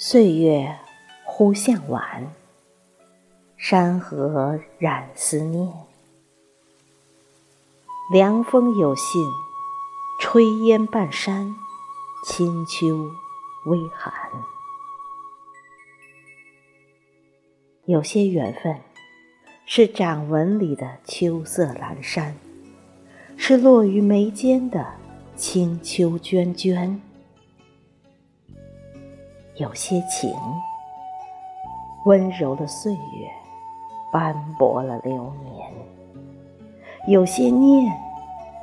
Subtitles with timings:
[0.00, 0.78] 岁月
[1.24, 2.32] 忽向晚，
[3.56, 5.68] 山河染思念。
[8.12, 9.20] 凉风有信，
[10.22, 11.52] 炊烟半山，
[12.24, 13.10] 清秋
[13.66, 14.14] 微寒。
[17.86, 18.78] 有些缘分，
[19.66, 22.36] 是掌纹里的秋色阑珊，
[23.36, 24.94] 是落于眉间的
[25.34, 27.00] 清秋涓涓。
[29.58, 30.32] 有些情，
[32.04, 33.28] 温柔的岁月，
[34.12, 35.68] 斑驳了流年；
[37.08, 37.92] 有些念，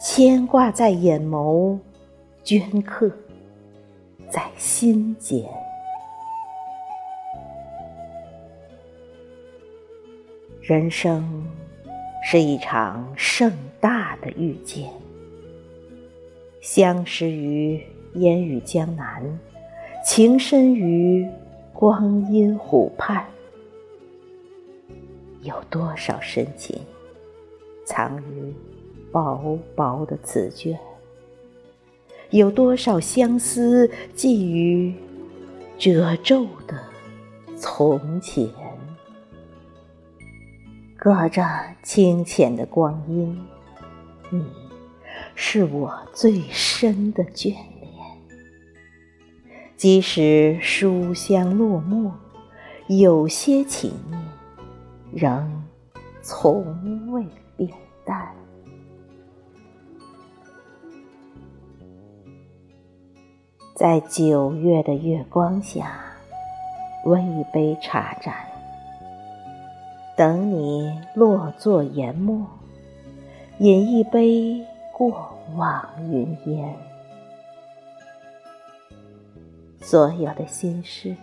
[0.00, 1.78] 牵挂在眼眸，
[2.42, 3.10] 镌刻
[4.30, 5.44] 在心间。
[10.62, 11.46] 人生
[12.24, 14.88] 是一场盛大的遇见，
[16.62, 17.82] 相识于
[18.14, 19.38] 烟雨江南。
[20.10, 21.28] 情深于
[21.74, 23.26] 光阴湖畔，
[25.42, 26.80] 有多少深情
[27.84, 28.54] 藏于
[29.12, 30.78] 薄薄的词卷？
[32.30, 34.94] 有多少相思寄于
[35.76, 36.82] 褶皱的
[37.58, 38.48] 从前？
[40.96, 41.46] 隔着
[41.82, 43.38] 清浅的光阴，
[44.30, 44.42] 你
[45.34, 47.54] 是我最深的眷。
[49.78, 52.12] 即使书香落墨，
[52.88, 54.20] 有些情念
[55.12, 55.62] 仍
[56.20, 57.24] 从未
[57.56, 57.70] 变
[58.04, 58.34] 淡。
[63.76, 65.92] 在九月的月光下，
[67.04, 68.34] 温一杯茶盏，
[70.16, 72.44] 等你落座研墨，
[73.60, 76.74] 饮一杯过往云烟。
[79.80, 81.16] 所有的心事，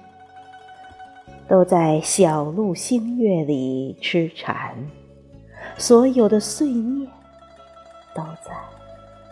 [1.47, 4.75] 都在小路星月里痴缠；
[5.77, 7.07] 所有的碎念，
[8.15, 8.51] 都在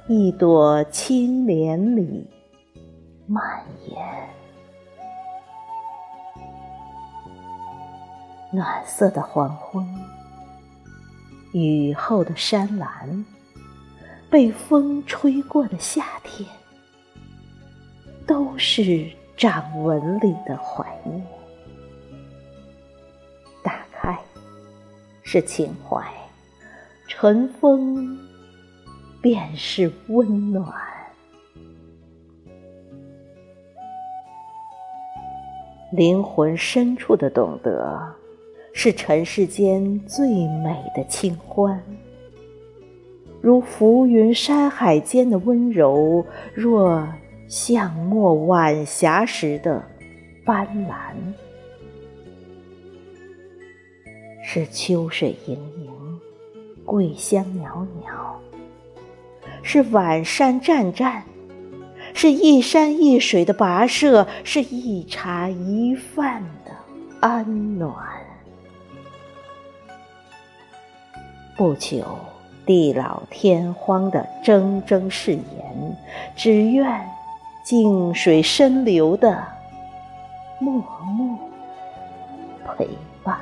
[0.07, 2.29] 一朵青莲里
[3.25, 3.43] 蔓
[3.87, 3.97] 延。
[8.51, 9.83] 暖色的黄昏，
[11.53, 13.25] 雨后的山岚，
[14.29, 16.47] 被风吹过的夏天，
[18.27, 19.09] 都是。
[19.35, 20.85] 掌纹里的怀。
[21.03, 21.25] 念，
[23.63, 24.17] 打开
[25.23, 26.05] 是情怀，
[27.07, 28.15] 尘封
[29.19, 30.71] 便是温暖。
[35.91, 38.15] 灵魂深处的懂得，
[38.71, 41.83] 是尘世间最美的清欢。
[43.41, 46.23] 如浮云山海间的温柔，
[46.53, 47.05] 若。
[47.53, 49.83] 巷陌晚霞时的
[50.43, 51.13] 斑斓，
[54.43, 56.19] 是秋水盈盈，
[56.83, 58.39] 桂香袅袅；
[59.61, 61.23] 是晚山湛湛，
[62.15, 66.71] 是一山一水的跋涉，是一茶一饭的
[67.19, 67.93] 安暖。
[71.55, 72.03] 不求
[72.65, 75.95] 地老天荒的铮铮誓言，
[76.35, 77.07] 只愿。
[77.63, 79.41] 静水深流的
[80.59, 80.73] 默
[81.05, 81.39] 默
[82.77, 82.85] 陪
[83.23, 83.39] 伴，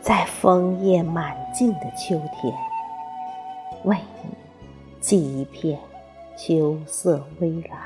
[0.00, 2.54] 在枫叶满径的秋天，
[3.84, 4.30] 为你
[5.00, 5.78] 寄一片
[6.34, 7.78] 秋色微澜。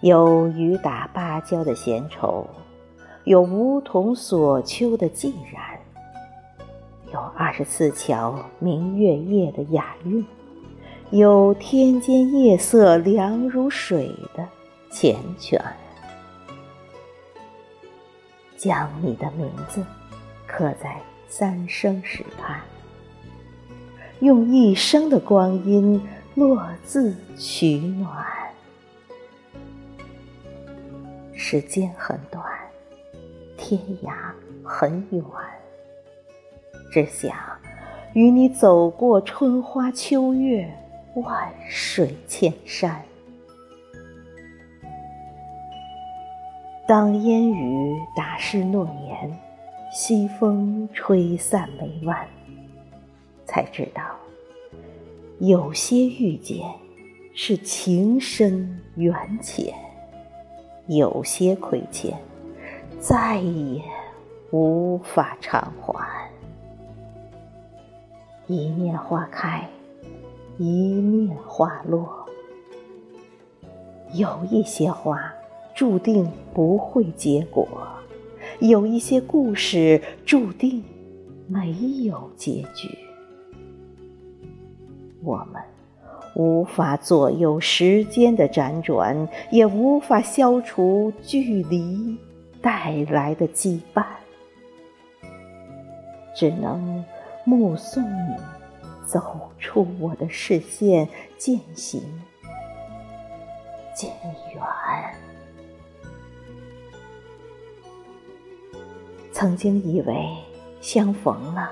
[0.00, 2.46] 有雨打芭蕉的闲愁，
[3.24, 5.77] 有梧桐锁秋的寂然。
[7.40, 10.26] 二十四桥明月夜的雅韵，
[11.10, 14.44] 有天间夜色凉如水的
[14.90, 15.56] 缱绻。
[18.56, 19.86] 将你的名字
[20.48, 22.60] 刻在三生石畔，
[24.18, 26.02] 用一生的光阴
[26.34, 28.26] 落字取暖。
[31.34, 32.44] 时间很短，
[33.56, 34.12] 天涯
[34.64, 35.22] 很远。
[36.90, 37.32] 只想
[38.14, 40.68] 与你走过春花秋月，
[41.14, 43.02] 万水千山。
[46.86, 49.38] 当烟雨打湿诺言，
[49.92, 52.26] 西风吹散眉弯，
[53.44, 54.02] 才知道，
[55.38, 56.66] 有些遇见
[57.34, 59.74] 是情深缘浅，
[60.86, 62.16] 有些亏欠
[62.98, 63.82] 再也
[64.50, 66.26] 无法偿还。
[68.48, 69.68] 一念花开，
[70.56, 72.26] 一面花落。
[74.14, 75.30] 有一些花
[75.74, 77.68] 注定不会结果，
[78.60, 80.82] 有一些故事注定
[81.46, 81.74] 没
[82.04, 82.88] 有结局。
[85.22, 85.62] 我们
[86.34, 92.16] 无法左右时间的辗转，也无法消除距离
[92.62, 94.04] 带来的羁绊，
[96.34, 97.04] 只能
[97.48, 98.36] 目送你
[99.06, 101.08] 走出我的视线，
[101.38, 102.02] 渐行
[103.94, 104.10] 渐
[104.54, 104.62] 远。
[109.32, 110.28] 曾经以为
[110.82, 111.70] 相逢了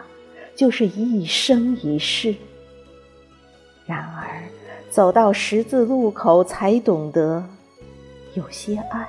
[0.55, 2.35] 就是一生一世。
[3.85, 4.43] 然而，
[4.89, 7.45] 走到十字路口，才懂得，
[8.33, 9.07] 有些爱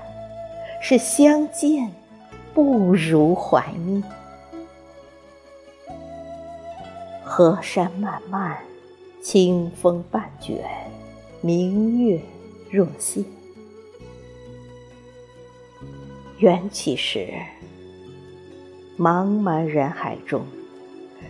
[0.81, 1.89] 是相见
[2.53, 4.03] 不如怀念。
[7.38, 8.57] 河山漫漫，
[9.22, 10.57] 清风半卷，
[11.39, 12.19] 明月
[12.72, 13.24] 若现。
[16.39, 17.31] 缘起时，
[18.98, 20.44] 茫茫人海中，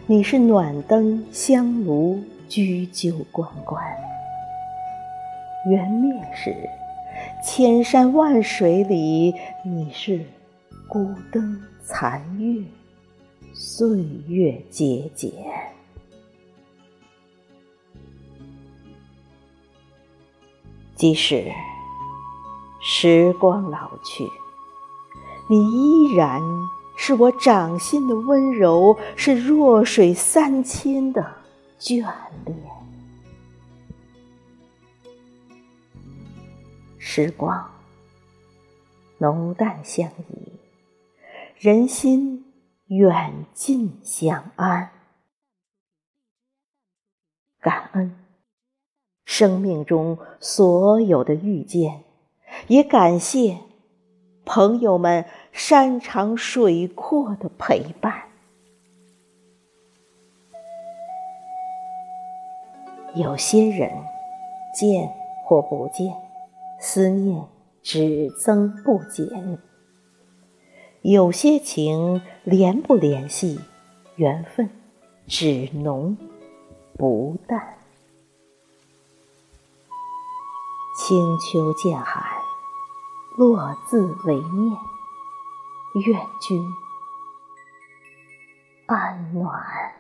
[0.06, 2.24] 你是暖灯香炉。
[2.48, 3.84] 居酒关关，
[5.70, 6.56] 缘灭时，
[7.44, 10.26] 千山万水里，你是
[10.88, 12.64] 孤灯残月，
[13.54, 14.00] 岁
[14.30, 15.34] 月节俭。
[20.98, 21.54] 即使
[22.82, 24.28] 时光老去，
[25.48, 26.42] 你依然
[26.98, 31.38] 是我掌心的温柔，是弱水三千的。
[31.80, 32.04] 眷
[32.46, 32.58] 恋，
[36.98, 37.70] 时光
[39.20, 40.60] 浓淡相宜，
[41.60, 42.52] 人心
[42.88, 44.90] 远近相安。
[47.60, 48.27] 感恩
[49.28, 52.06] 生命中所有的遇见，
[52.68, 53.58] 也感谢
[54.46, 58.24] 朋友们山长水阔的陪伴。
[63.16, 63.92] 有些人
[64.74, 65.12] 见
[65.44, 66.16] 或不见，
[66.80, 67.44] 思念
[67.84, 69.58] 只增不减；
[71.02, 73.60] 有些情联不联系，
[74.16, 74.70] 缘分
[75.28, 76.16] 只浓
[76.98, 77.77] 不淡。
[81.08, 82.22] 清秋渐寒，
[83.38, 84.78] 落字为念，
[85.94, 86.76] 愿君
[88.88, 89.97] 安暖。